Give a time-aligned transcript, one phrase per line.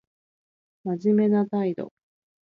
[0.83, 1.93] 真面目な態度